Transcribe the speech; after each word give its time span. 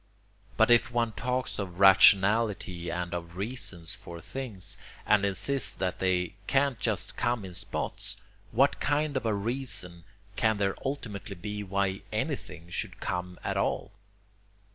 But 0.57 0.71
if 0.71 0.89
one 0.91 1.11
talks 1.11 1.59
of 1.59 1.79
rationality 1.79 2.89
and 2.89 3.13
of 3.13 3.35
reasons 3.37 3.95
for 3.95 4.19
things, 4.19 4.75
and 5.05 5.23
insists 5.23 5.75
that 5.75 5.99
they 5.99 6.33
can't 6.47 6.79
just 6.79 7.15
come 7.15 7.45
in 7.45 7.53
spots, 7.53 8.17
what 8.51 8.79
KIND 8.79 9.15
of 9.15 9.27
a 9.27 9.33
reason 9.35 10.03
can 10.35 10.57
there 10.57 10.73
ultimately 10.83 11.35
be 11.35 11.61
why 11.61 12.01
anything 12.11 12.71
should 12.71 12.99
come 12.99 13.37
at 13.43 13.57
all? 13.57 13.91